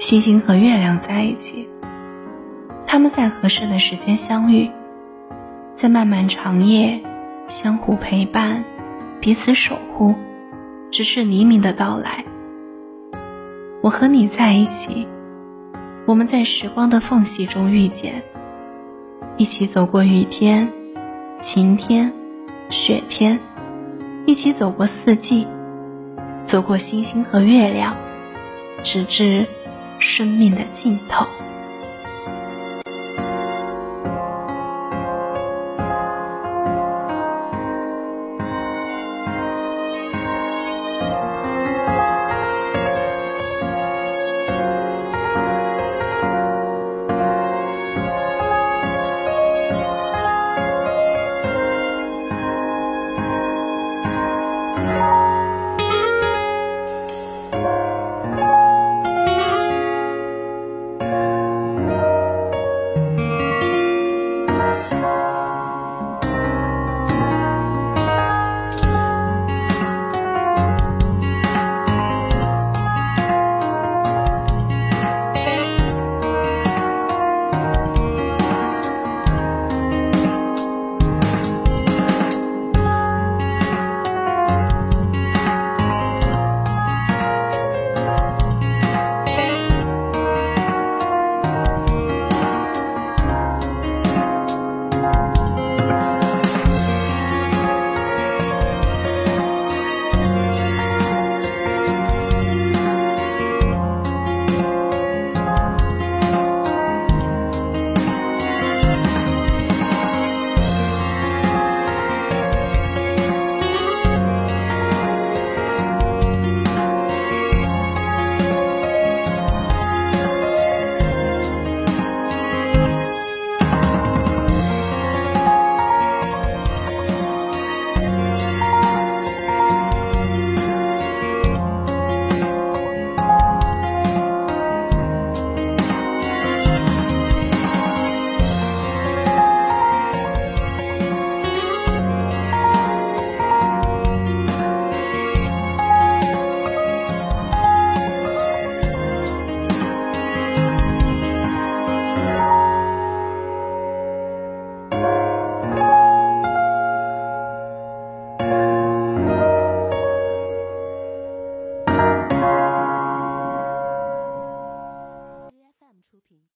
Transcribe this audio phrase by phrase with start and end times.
[0.00, 1.68] 星星和月亮在一起，
[2.86, 4.70] 他们在合适的时间相遇，
[5.74, 6.98] 在漫漫长夜
[7.48, 8.64] 相互陪伴，
[9.20, 10.14] 彼此守护，
[10.90, 12.24] 直至黎明的到来。
[13.82, 15.06] 我和你在一起，
[16.06, 18.22] 我们在时光的缝隙中遇见，
[19.36, 20.66] 一起走过雨天、
[21.40, 22.10] 晴天、
[22.70, 23.38] 雪天，
[24.24, 25.46] 一起走过四季，
[26.42, 27.94] 走过星星和月亮，
[28.82, 29.46] 直至
[30.00, 31.26] 生命的尽头。